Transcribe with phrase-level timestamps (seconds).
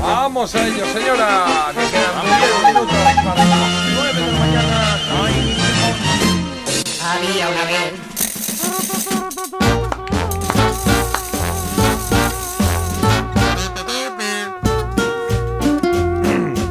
[0.00, 1.72] Vamos a ello, señora.
[1.74, 4.98] Que quedan 10 minutos para las 9 de la mañana.
[7.02, 7.92] Había una vez.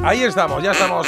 [0.04, 1.08] Ahí estamos, ya estamos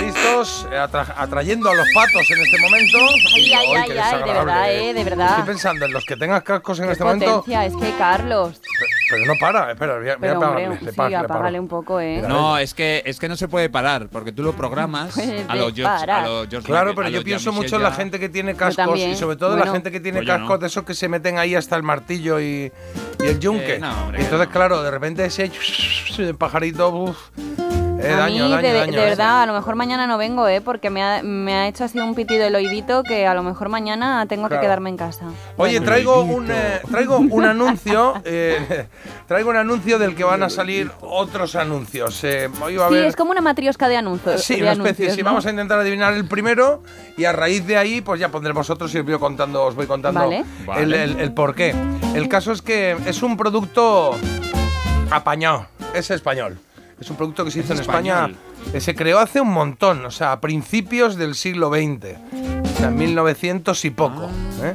[0.00, 2.98] listos, atra- atrayendo a los patos en este momento.
[3.34, 5.30] Ay, ay, ay, ay, de verdad, eh, de verdad.
[5.30, 7.40] Estoy pensando en los que tengas cascos en Qué este momento.
[7.40, 8.60] potencia, es que Carlos.
[9.12, 11.18] Pero, no para, espera, voy a, voy a apagarle, hombre, le sí, paro.
[11.18, 12.22] apágale un poco, eh.
[12.26, 15.72] No, es que, es que no se puede parar, porque tú lo programas a los
[15.74, 16.26] George, a parar.
[16.28, 19.14] los George Claro, Michael, pero yo pienso mucho en la gente que tiene cascos y
[19.16, 19.66] sobre todo Bueno.
[19.66, 20.58] la gente que tiene Pues cascos no.
[20.58, 22.72] de esos que se meten ahí hasta el martillo y,
[23.20, 23.74] y el yunque.
[23.76, 24.52] Eh, no, hombre, Y entonces, no.
[24.52, 25.50] claro, de repente ese
[26.38, 27.18] pajarito, uf,
[28.02, 29.08] eh, a daño, mí, daño, de, daño, de eh.
[29.10, 30.60] verdad, a lo mejor mañana no vengo, ¿eh?
[30.60, 33.68] Porque me ha, me ha hecho así un pitido el oídito que a lo mejor
[33.68, 34.60] mañana tengo Claro.
[34.60, 35.26] que quedarme en casa.
[35.56, 35.84] Oye, Bueno.
[35.86, 38.86] traigo un, eh, traigo un anuncio, eh,
[39.26, 42.22] traigo un anuncio del que van a salir otros anuncios.
[42.24, 44.42] Eh, hoy va a Sí, haber- es como una matriosca de anuncios.
[44.42, 44.88] Sí, de una especie.
[45.06, 45.26] anuncios, Sí, ¿no?
[45.26, 46.82] vamos a intentar adivinar el primero
[47.16, 49.86] y a raíz de ahí, pues ya pondremos otros y os voy contando, os voy
[49.86, 50.44] contando Vale.
[50.76, 51.74] El, el- el por qué.
[52.14, 54.16] El caso es que es un producto
[55.10, 56.58] apañado, es español.
[57.02, 58.36] Es un producto que se hizo Es en España, español.
[58.72, 62.16] que se creó hace un montón, o sea, a principios del siglo XX,
[62.74, 64.30] o sea, en 1900 y poco.
[64.62, 64.74] ¿eh?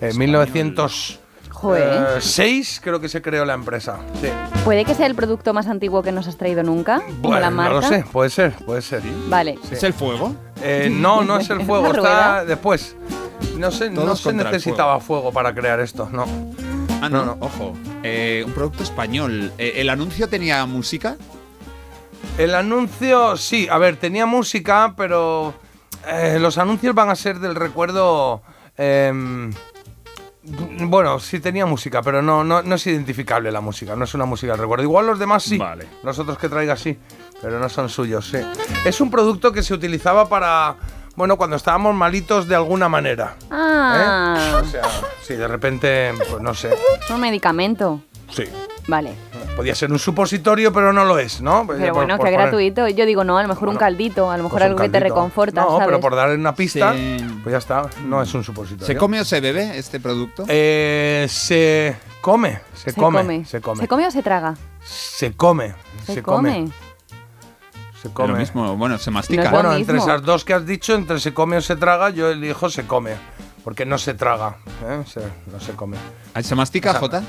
[0.00, 3.98] En 1906 creo que se creó la empresa.
[4.20, 4.28] Sí.
[4.64, 7.00] ¿Puede que sea el producto más antiguo que nos has traído nunca?
[7.00, 7.74] como Bueno, la marca.
[7.74, 9.02] no lo sé, puede ser, puede ser.
[9.28, 9.58] Vale.
[9.62, 9.74] Sí.
[9.74, 10.34] ¿Es el fuego?
[10.62, 12.94] Eh, no, no es el fuego, ¿Una está después.
[13.56, 15.32] No sé, no se necesitaba fuego.
[15.32, 16.24] para crear esto, no.
[17.00, 17.36] Ah, no, No, no.
[17.40, 17.74] ojo.
[18.02, 19.52] Eh, un producto español.
[19.58, 21.16] Eh, ¿El anuncio tenía música?
[22.38, 25.54] El anuncio, sí, a ver, tenía música, pero
[26.06, 28.42] eh, los anuncios van a ser del recuerdo.
[28.76, 29.52] em,
[30.88, 34.24] bueno, sí tenía música, pero no, no, no es identificable la música, no es una
[34.24, 34.84] música del recuerdo.
[34.84, 35.86] Igual los demás sí, Vale.
[36.04, 36.96] los otros que traiga sí,
[37.42, 38.38] pero no son suyos, sí.
[38.84, 40.76] Es un producto que se utilizaba para,
[41.16, 43.34] bueno, cuando estábamos malitos de alguna manera.
[43.42, 43.46] ¿eh?
[43.50, 44.82] Ah, O sea,
[45.22, 46.70] sí, de repente, pues no sé.
[47.12, 48.00] un medicamento.
[48.30, 48.44] Sí.
[48.86, 49.12] Vale.
[49.58, 51.66] Podía ser un supositorio, pero no lo es, ¿no?
[51.66, 52.86] Pero por- bueno, por que poner- gratuito.
[52.88, 55.00] Yo digo, no, a lo mejor un caldito, a lo mejor pues algo que te
[55.00, 55.86] reconforta, No, ¿sabes?
[55.86, 56.94] pero por darle una pista,
[57.42, 57.90] pues ya está.
[58.06, 58.86] No es un supositorio.
[58.86, 60.44] ¿Se come o se bebe este producto?
[60.46, 64.54] Eh, se come, se, come, se come, ¿Se come o se traga?
[64.84, 65.74] se come,
[66.06, 66.50] Se, se come.
[66.52, 66.72] come,
[68.00, 68.38] se Lo come.
[68.38, 69.42] mismo, bueno, se mastica.
[69.42, 71.74] No es lo Bueno, entre esas dos que has dicho, entre se come o se
[71.74, 73.16] traga, yo elijo se come,
[73.64, 74.58] porque no se traga,
[74.88, 75.02] ¿eh?
[75.04, 75.20] Se-
[75.52, 75.96] no se come.
[76.32, 77.22] Ah, ¿Se mastica, O sea, Jota?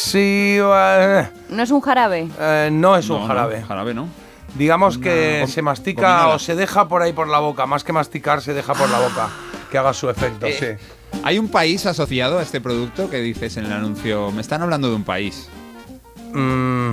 [0.00, 2.28] Sí, eh, ¿No es un jarabe?
[2.38, 3.62] eh, no es un No, no, jarabe.
[3.62, 4.08] jarabe, ¿no?
[4.54, 8.40] Digamos que se mastica o se deja por ahí por la boca, más que masticar,
[8.40, 9.28] se deja por la boca,
[9.70, 11.18] que haga su efecto, Eh, sí.
[11.24, 14.30] ¿Hay un país asociado a este producto que dices en el anuncio?
[14.30, 15.48] Me están hablando de un país.
[16.32, 16.92] Mm,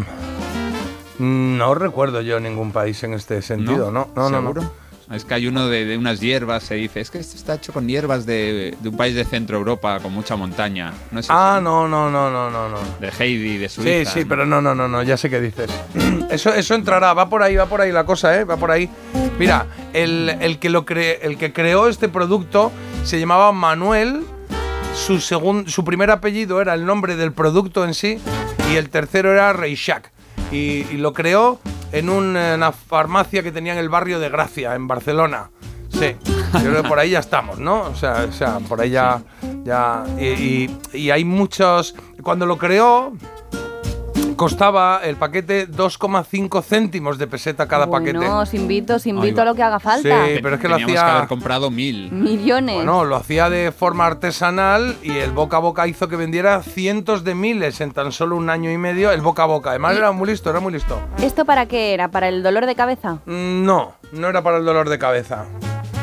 [1.20, 4.10] no recuerdo yo ningún país en este sentido, ¿no?
[4.16, 4.54] No, no, no.
[4.54, 4.72] ¿Seguro?
[5.12, 7.00] Es que hay uno de, de unas hierbas, se dice.
[7.00, 10.12] Es que esto está hecho con hierbas de, de un país de Centro Europa con
[10.14, 10.94] mucha montaña.
[11.12, 12.78] No es Ah, no, no, no, no, no, no.
[13.00, 14.12] De Heidi, de Sí, Suiza.
[14.12, 15.70] sí, pero no, no, no, no, ya sé qué dices.
[16.32, 18.44] Eso, eso entrará, va por ahí, va por ahí la cosa, ¿eh?
[18.46, 18.90] Va por ahí.
[19.38, 22.72] Mira, el, el que, lo cre- el que creó este producto
[23.04, 24.24] se llamaba Manuel.
[24.96, 28.18] Su, segun- su primer apellido era el nombre del producto en sí
[28.72, 30.12] y el tercero era Reixac.
[30.52, 31.60] Y, y lo creó
[31.92, 35.50] en un- en una farmacia que tenía en el barrio de Gracia, en Barcelona.
[35.90, 36.16] Sí,
[36.54, 37.84] yo creo que por ahí ya estamos, ¿no?
[37.84, 39.22] O sea, o sea por ahí ya...
[39.64, 41.96] ya y hay muchos...
[42.22, 43.14] Cuando lo creó,
[44.36, 48.14] costaba el paquete 2,5 céntimos de peseta cada paquete.
[48.20, 50.26] No, os invito, os invito a lo que haga falta.
[50.26, 52.12] Sí, pero es que lo hacía- que haber comprado mil.
[52.12, 52.76] Millones.
[52.76, 57.24] Bueno, lo hacía de forma artesanal y el boca a boca hizo que vendiera cientos
[57.24, 59.12] de miles en tan solo un año y medio.
[59.12, 59.70] El boca a boca.
[59.72, 61.00] Además, era muy listo, era muy listo.
[61.22, 62.10] ¿Esto para qué era?
[62.10, 63.20] ¿Para el dolor de cabeza?
[63.26, 65.46] Mm, No, no era para el dolor de cabeza.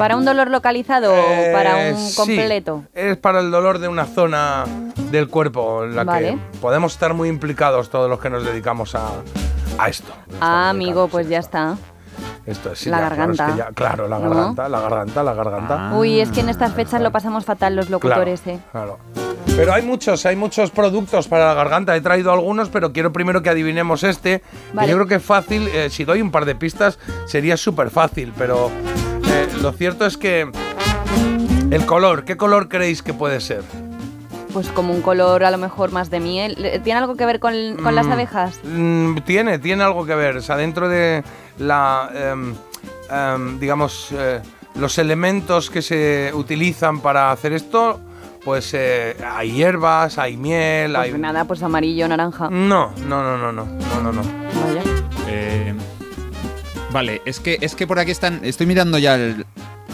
[0.02, 2.82] ¿Para un dolor localizado Eh, o para un sí, completo?
[2.92, 4.64] es para el dolor de una zona
[5.12, 6.38] del cuerpo en la Vale.
[6.52, 9.10] que podemos estar muy implicados todos los que nos dedicamos a,
[9.78, 10.12] a esto.
[10.40, 11.76] Ah, amigo, pues ya está.
[12.46, 13.64] Esto es, sí, La ya, claro, es que garganta.
[13.68, 14.28] ya- Claro, la ¿No?
[14.28, 15.76] garganta, la garganta, la garganta.
[15.90, 15.94] Ah.
[15.96, 18.62] Uy, es que en estas fechas lo pasamos fatal los locutores, claro, ¿eh?
[18.72, 18.98] claro.
[19.54, 21.94] Pero hay muchos, hay muchos productos para la garganta.
[21.94, 24.42] He traído algunos, pero quiero primero que adivinemos este.
[24.80, 25.68] que yo creo que es fácil.
[25.68, 28.32] eh, si doy un par de pistas, sería súper fácil.
[28.36, 28.70] Pero
[29.42, 30.50] eh, lo cierto es que
[31.70, 33.62] el color, ¿qué color creéis que puede ser?
[34.52, 36.56] Pues como un color a lo mejor más de miel.
[36.64, 38.60] Eh, ¿Tiene algo que ver con, con las Mm, abejas?
[38.64, 40.36] mm, tiene, tiene algo que ver.
[40.36, 41.24] O sea, dentro de
[41.58, 42.54] la, em,
[43.10, 44.40] em, digamos, eh,
[44.74, 47.98] los elementos que se utilizan para hacer esto,
[48.44, 51.18] pues eh, hay hierbas, hay miel, Pues hay...
[51.18, 52.48] nada, pues amarillo, naranja.
[52.50, 54.22] No, no, no, no, no, no, no, no.
[54.22, 54.82] Vaya.
[55.28, 55.74] Eh,
[56.92, 58.40] vale, es que, es que por aquí están.
[58.44, 59.46] Estoy mirando ya el,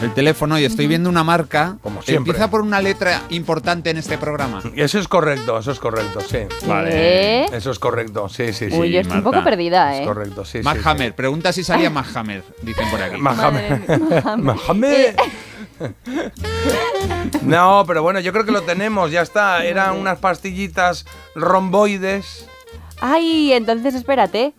[0.02, 1.78] el teléfono y estoy viendo una marca.
[1.82, 2.30] Como siempre.
[2.32, 4.62] Empieza por una letra importante en este programa.
[4.76, 6.38] Eso es correcto, eso es correcto, sí.
[6.64, 7.46] ¿Qué?
[7.52, 8.76] Eso es correcto, sí, sí, sí.
[8.76, 10.04] Uy, yo estoy un poco perdida, Es ¿eh?
[10.04, 10.60] correcto, sí.
[10.62, 10.88] Mac sí, sí.
[10.88, 13.20] Hammer, pregunta si salía Mac Hammer, dicen por aquí.
[13.20, 15.14] Madre mía, Mahammed.
[17.42, 19.64] No, pero bueno, yo creo que lo tenemos, ya está.
[19.64, 22.46] Eran unas pastillitas romboides
[23.00, 24.54] Ay, entonces espérate.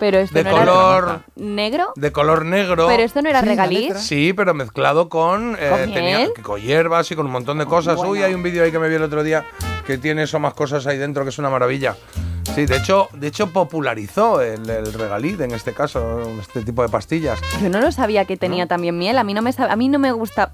[0.00, 1.92] Pero esto de no era color negro.
[1.94, 2.86] de color negro.
[2.88, 3.94] Pero esto no era Sí, regaliz.
[3.98, 7.98] Sí, pero mezclado con, eh, ¿Con tenía- con hierbas y con un montón de cosas.
[7.98, 9.44] Uy, hay un vídeo ahí que me vi el otro día
[9.86, 11.94] que tiene eso más cosas ahí dentro que es una maravilla.
[12.54, 16.88] Sí, de hecho, de hecho popularizó el, el regaliz en este caso, este tipo de
[16.88, 17.38] pastillas.
[17.62, 19.18] Yo no lo sabía que tenía también miel.
[19.18, 20.50] A mí no me a mí no me gusta.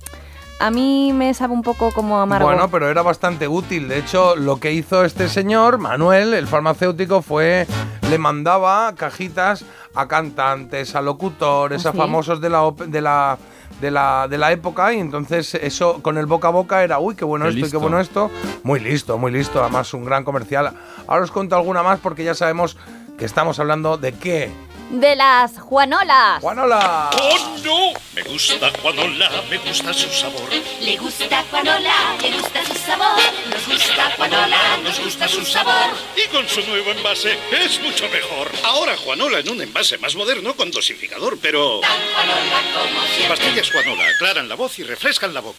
[0.58, 2.46] A mí me sabe un poco como amargo.
[2.48, 3.88] Bueno, pero era bastante útil.
[3.88, 7.66] De hecho, lo que hizo este señor, Manuel, el farmacéutico, fue
[8.08, 9.64] le mandaba cajitas
[9.94, 13.36] a cantantes, a locutores, ¿Ah, a famosos de la, de la
[13.80, 17.14] de la, de la época y entonces eso con el boca a boca era uy
[17.14, 17.80] qué bueno Qué esto y qué listo.
[17.80, 18.30] bueno esto
[18.62, 20.72] muy listo muy listo además un gran comercial
[21.06, 22.78] ahora os cuento alguna más porque ya sabemos
[23.18, 24.50] que estamos hablando de qué
[24.90, 26.40] De las Juanolas.
[26.40, 28.00] Juanola ¡Oh, no!
[28.14, 30.48] Me gusta Juanola, me gusta su sabor.
[30.80, 33.18] Le gusta Juanola, le gusta su sabor.
[33.50, 35.90] Nos gusta Juanola, nos gusta su sabor.
[36.16, 38.48] Y con su nuevo envase es mucho mejor.
[38.64, 41.80] Ahora Juanola en un envase más moderno con dosificador, pero...
[41.80, 43.36] Tan Juanola como siempre.
[43.36, 45.58] Pastillas Juanola aclaran la voz y refrescan la boca.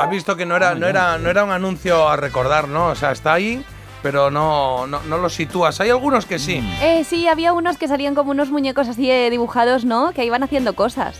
[0.00, 2.94] has visto que no era no era no era un anuncio a recordar no o
[2.96, 3.62] sea está ahí
[4.04, 7.88] pero no no, no lo sitúas hay algunos que sí Eh, sí, había unos que
[7.88, 10.12] salían como unos muñecos así eh, dibujados, ¿no?
[10.12, 11.16] Que iban haciendo cosas.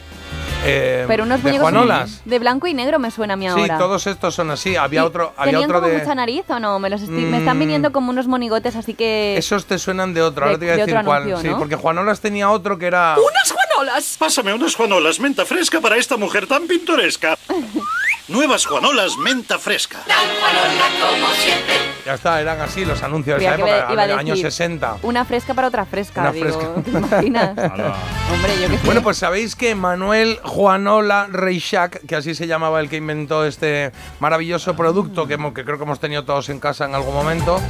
[0.66, 2.22] Eh, Pero unos de muñecos Juanolas.
[2.24, 3.76] de blanco y negro me suena a mí Sí, ahora.
[3.78, 4.76] todos estos son así.
[4.76, 5.98] Había ¿Y otro, había ¿Tenían otro como de.
[5.98, 6.78] mucha nariz o no?
[6.78, 7.60] Me, los estoy- me están Mm.
[7.60, 9.36] viniendo como unos monigotes, así que...
[9.36, 10.46] Esos te suenan de otro.
[10.46, 11.22] Ahora De- te voy a de decir cuál.
[11.24, 11.58] anuncio, Sí, ¿no?
[11.58, 13.14] porque Juanolas tenía otro que era.
[13.18, 14.16] ¡Unas Juanolas!
[14.18, 17.36] Pásame unas Juanolas menta fresca para esta mujer tan pintoresca.
[18.28, 19.98] Nuevas Juanolas menta fresca.
[20.06, 20.84] Tan Juanola
[21.20, 21.74] como siempre.
[22.06, 24.96] Ya está, eran así los anuncios de esa época, iba a años decir, 60.
[25.02, 26.46] Una fresca para otra fresca, Una digo.
[26.46, 26.82] fresca.
[26.82, 27.48] ¿Te imaginas?
[28.32, 28.86] Hombre, yo qué sé.
[28.86, 33.92] Bueno, pues sabéis que Manuel Juanola Reixac, que así se llamaba el que inventó este
[34.20, 37.60] maravilloso producto que, hemos- que creo que hemos tenido todos en casa en algún momento,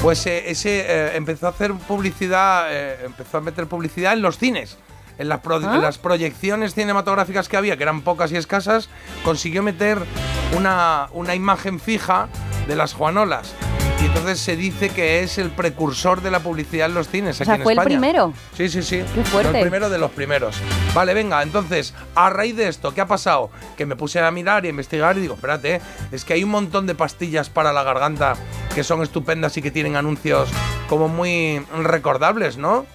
[0.00, 4.38] pues eh, ese eh, empezó a hacer publicidad, eh, empezó a meter publicidad en los
[4.38, 4.78] cines.
[5.22, 5.76] En las, pro- ¿Ah?
[5.76, 8.88] en las proyecciones cinematográficas que había, que eran pocas y escasas,
[9.24, 9.98] consiguió meter
[10.56, 12.28] una, una imagen fija
[12.66, 13.54] de las Juanolas.
[14.00, 17.44] Y entonces se dice que es el precursor de la publicidad en los cines O
[17.44, 18.34] aquí sea, en fue el primero.
[18.56, 19.04] Sí, sí, sí.
[19.14, 19.50] Qué fuerte.
[19.50, 20.56] Fue el primero de los primeros.
[20.92, 23.50] Vale, venga, entonces, a raíz de esto, ¿qué ha pasado?
[23.76, 25.80] Que me puse a mirar y a investigar y digo, espérate,
[26.10, 28.34] es que hay un montón de pastillas para la garganta
[28.74, 30.48] que son estupendas y que tienen anuncios
[30.88, 32.86] como muy recordables, ¿no?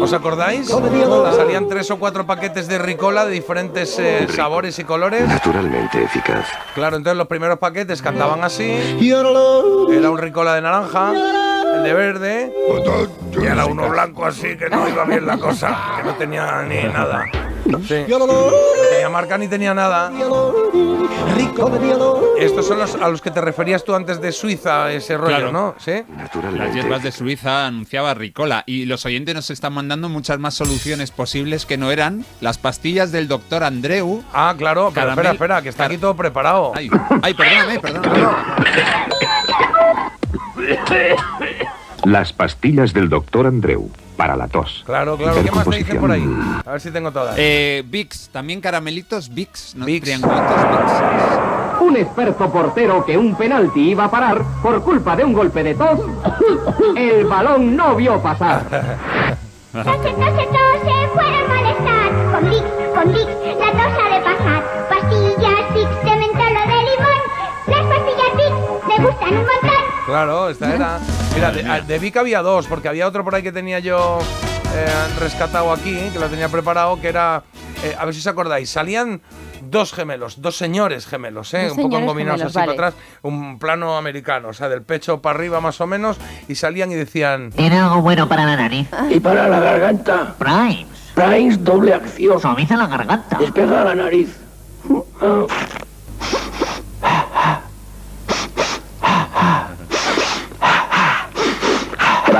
[0.00, 0.68] ¿Os acordáis?
[1.36, 5.28] Salían tres o cuatro paquetes de Ricola de diferentes eh, sabores y colores.
[5.28, 6.46] Naturalmente eficaz.
[6.74, 8.76] Claro, entonces los primeros paquetes cantaban así.
[9.90, 11.12] Era un Ricola de naranja,
[11.76, 12.52] el de verde.
[13.40, 16.82] Y era uno blanco así que no iba bien la cosa, que no tenía ni
[16.84, 17.26] nada.
[17.86, 18.04] Sí.
[18.08, 18.26] No
[18.90, 20.10] tenía marca ni tenía nada.
[22.38, 25.52] Estos son los a los que te referías tú antes de Suiza, ese rollo, Claro.
[25.52, 25.74] ¿no?
[25.78, 26.02] Sí.
[26.08, 26.66] Naturalmente.
[26.66, 31.10] Las hierbas de Suiza anunciaba Ricola y los oyentes nos están mandando muchas más soluciones
[31.10, 34.22] posibles que no eran las pastillas del doctor Andreu.
[34.32, 36.72] Ah, claro, pero Caramel- espera, espera, que está aquí todo preparado.
[36.74, 36.90] Ay,
[37.22, 38.20] ay, perdóname, perdóname.
[42.04, 44.82] Las pastillas del doctor Andreu para la tos.
[44.86, 45.42] Claro, claro.
[45.42, 46.24] ¿Qué más te dicen por ahí?
[46.66, 47.34] A ver si tengo todas.
[47.38, 49.86] Eh, Vicks, también caramelitos Vicks, ¿no?
[49.86, 50.04] Vicks.
[50.04, 51.80] Triangulitos Vicks.
[51.80, 55.74] Un experto portero que un penalti iba a parar por culpa de un golpe de
[55.74, 56.00] tos,
[56.96, 58.98] el balón no vio pasar.
[59.72, 60.99] Tose, tose, tose,
[70.24, 70.98] Claro, esta era.
[71.34, 74.18] Mira, de, de Vic había dos, porque había otro por ahí que tenía yo
[74.74, 74.86] eh,
[75.18, 77.42] rescatado aquí, que lo tenía preparado, que era.
[77.82, 79.22] eh, a ver si os acordáis, salían
[79.62, 81.68] dos gemelos, dos señores gemelos, ¿eh?
[81.68, 82.74] Dos un poco gemelos, así vale.
[82.74, 86.54] para atrás, un plano americano, o sea, del pecho para arriba más o menos, y
[86.54, 87.50] salían y decían.
[87.52, 88.88] ¿Tiene algo bueno para la nariz?
[89.10, 90.86] Y para la garganta, Primes.
[91.14, 92.38] Primes doble acción.
[92.40, 93.38] Suaviza la garganta.
[93.38, 94.36] Despega la nariz.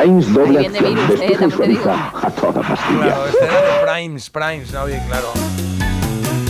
[0.00, 0.84] Primes doble acción.
[0.84, 3.00] virus, eh, Despeja y suaviza a toda pastilla.
[3.02, 5.32] Claro, este era de Primes, Primes, no, bien, claro.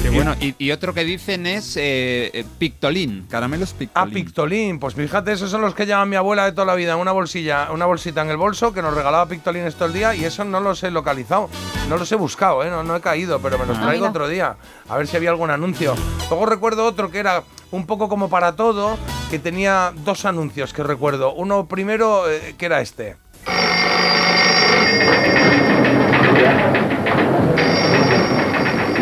[0.02, 0.34] Qué bueno.
[0.40, 4.14] Y, y otro que dicen es eh, eh, Pictolín, caramelos Ah, Pictolín.
[4.14, 7.12] Pictolín, pues fíjate, esos son los que llama mi abuela de toda la vida, una
[7.12, 10.44] bolsilla, una bolsita en el bolso que nos regalaba Pictolines todo el día y eso
[10.44, 11.48] no los he localizado,
[11.88, 12.70] no los he buscado, ¿eh?
[12.70, 14.10] no, no he caído, pero me los Ah, traigo mira.
[14.10, 14.56] otro día,
[14.88, 15.94] a ver si había algún anuncio.
[16.28, 18.96] Luego recuerdo otro que era un poco como para todo,
[19.30, 21.32] que tenía dos anuncios que recuerdo.
[21.34, 23.16] Uno primero, eh, que era este.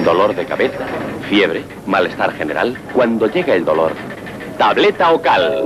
[0.05, 0.87] Dolor de cabeza,
[1.29, 2.79] fiebre, malestar general.
[2.95, 3.93] Cuando llega el dolor,
[4.57, 5.63] tableta ocal.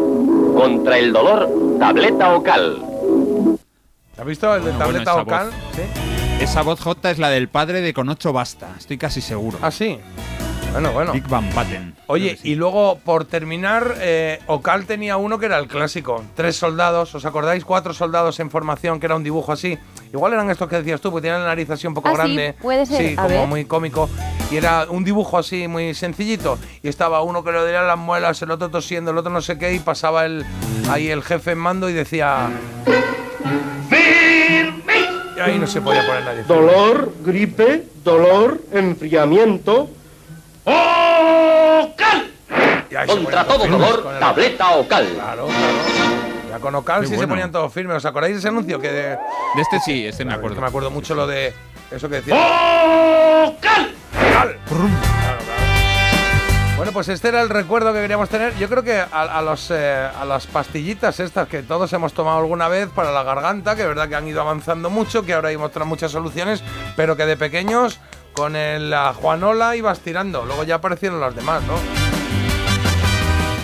[0.57, 1.49] Contra el dolor,
[1.79, 2.83] tableta ocal.
[4.19, 5.47] ¿Has visto el de Bueno, tableta bueno, esa ocal?
[5.47, 5.77] voz.
[5.77, 5.83] ¿Sí?
[6.43, 9.59] Esa voz J es la del padre de Con ocho basta, estoy casi seguro.
[9.63, 9.99] Ah, sí.
[10.73, 11.13] Bueno, bueno.
[11.13, 11.95] Big Van Patten.
[12.07, 12.51] Oye, sí.
[12.53, 16.25] y luego, por terminar, eh, Ocal tenía uno que era el clásico.
[16.35, 17.65] Tres soldados, ¿os acordáis?
[17.65, 19.79] Cuatro soldados en formación, que era un dibujo así.
[20.13, 22.17] Igual eran estos que decías tú, porque tenían la nariz así un poco Ah, sí,
[22.19, 22.55] grande.
[22.61, 22.99] puede ser.
[22.99, 23.47] Sí, A como ver.
[23.49, 24.11] muy cómico.
[24.51, 26.59] Y era un dibujo así muy sencillito.
[26.83, 29.57] Y estaba uno que le dolían las muelas, el otro tosiendo, el otro no sé
[29.57, 30.45] qué, y pasaba el,
[30.91, 32.51] ahí el jefe en mando y decía...
[35.37, 36.43] Y ahí no se podía poner nadie.
[36.45, 39.89] Dolor, gripe, dolor, enfriamiento.
[40.65, 42.31] ¡Ocal!
[42.91, 45.09] Se Contra todo dolor, con el- tableta ocal.
[45.15, 45.49] Claro.
[46.53, 47.97] Ya con Ocal sí se ponían todos firmes.
[47.97, 48.79] ¿Os acordáis de ese anuncio?
[48.79, 49.03] Que de,
[49.55, 50.57] De este sí, este me acuerdo.
[50.57, 51.55] que me acuerdo mucho lo de
[51.91, 52.35] eso que decía.
[53.47, 53.95] ¡Ocal!
[54.13, 54.53] Claro.
[56.77, 58.55] Bueno, pues este era el recuerdo que queríamos tener.
[58.59, 62.39] Yo creo que a, a los, eh, a las pastillitas estas que todos hemos tomado
[62.41, 65.49] alguna vez para la garganta, que es verdad que han ido avanzando mucho, que ahora
[65.49, 66.63] hay otras muchas soluciones,
[66.97, 67.99] pero que de pequeños
[68.35, 70.45] con el, la Juanola ibas tirando.
[70.45, 72.02] Luego ya aparecieron las demás, ¿no?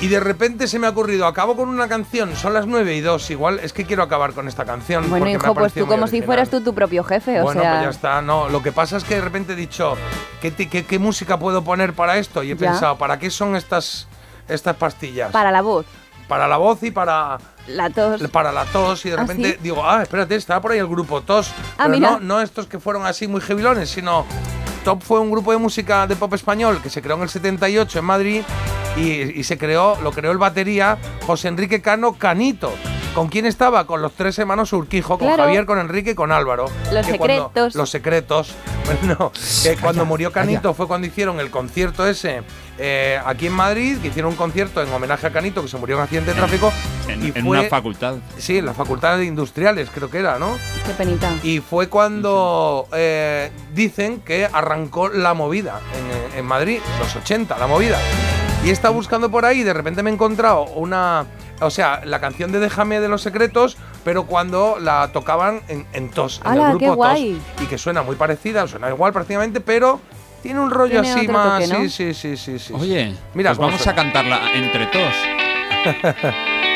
[0.01, 3.01] Y de repente se me ha ocurrido, acabo con una canción, son las 9 y
[3.01, 5.11] 2, igual es que quiero acabar con esta canción.
[5.11, 7.71] Bueno, hijo, pues tú como si fueras tú tu propio jefe, o Bueno, sea...
[7.73, 8.23] pues ya está.
[8.23, 9.97] No, lo que pasa es que de repente he dicho,
[10.41, 12.45] ¿qué, ti- qué- qué música puedo poner para esto?
[12.45, 12.71] Y he Ya.
[12.71, 14.07] pensado, ¿para qué son estas,
[14.47, 15.33] estas pastillas?
[15.33, 15.85] Para la voz,
[16.29, 18.23] Para la voz y para, la tos...
[18.31, 19.05] para la tos.
[19.05, 19.59] Y de ¿Ah, repente sí?
[19.65, 21.49] digo, ah, espérate, estaba por ahí el grupo Tos.
[21.77, 22.11] Ah, pero mira.
[22.13, 24.25] no, no estos que fueron así muy jevilones, sino
[24.85, 27.99] Top fue un grupo de música de pop español que se creó en el 78
[27.99, 28.43] en Madrid
[28.97, 32.73] y, y se creó, lo creó el batería José Enrique Cano Canito.
[33.15, 33.85] ¿Con quién estaba?
[33.87, 35.43] Con los tres hermanos Urquijo, con Claro.
[35.45, 36.67] Javier, con Enrique y con Álvaro.
[36.93, 37.75] Los Que cuando- secretos.
[37.75, 38.55] los secretos.
[38.89, 42.41] Bueno, que cuando murió Canito fue cuando hicieron el concierto ese
[42.79, 45.97] eh, aquí en Madrid, que hicieron un concierto en homenaje a Canito, que se murió
[45.97, 46.73] en accidente de tráfico.
[47.07, 48.15] En, y en fue, una facultad.
[48.39, 50.57] Sí, en la Facultad de Industriales, creo que era, ¿no?
[50.87, 51.31] Qué penita.
[51.43, 55.81] Y fue cuando eh, dicen que arrancó la movida
[56.33, 57.99] en, en Madrid, los 80, la movida.
[58.65, 61.27] Y he estado buscando por ahí y de repente me he encontrado una.
[61.61, 66.11] O sea, la canción de Déjame de los secretos, pero cuando la tocaban en, en
[66.11, 66.97] tos, en ¡Hala, el grupo qué tos.
[66.97, 67.41] guay!
[67.63, 70.01] Y que suena muy parecida, suena igual prácticamente, pero
[70.43, 71.63] tiene un rollo Tiene así otro más.
[71.65, 71.81] toque, ¿no?
[71.81, 72.73] Sí, sí, sí, sí, sí.
[72.75, 73.93] Oye, Mira pues vamos suena.
[73.93, 75.15] a cantarla entre todos.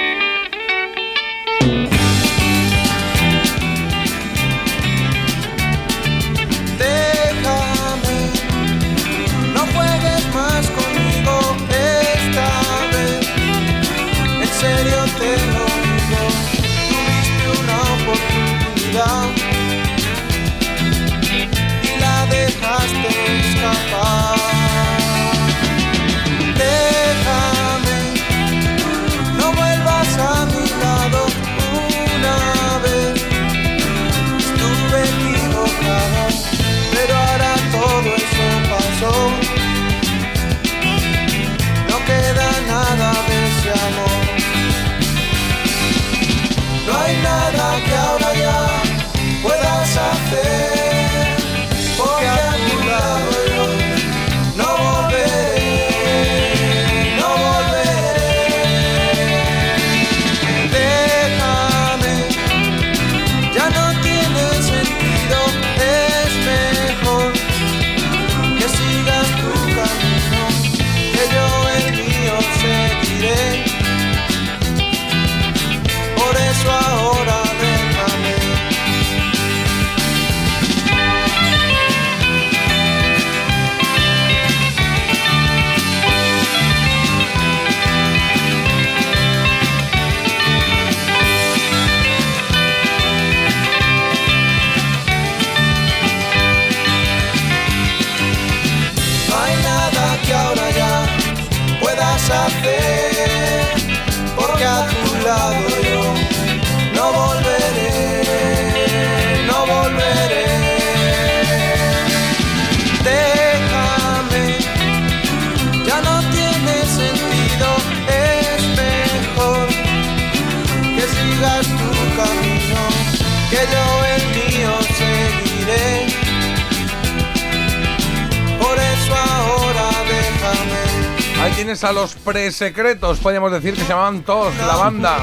[131.72, 135.16] a los presecretos, podríamos decir que se llamaban todos la banda.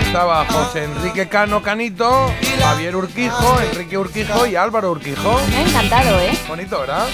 [0.00, 5.40] Estaba José Enrique Cano Canito, Javier Urquijo, Enrique Urquijo y Álvaro Urquijo.
[5.50, 6.38] Me ha encantado, ¿eh?
[6.46, 7.06] Bonito, ¿verdad?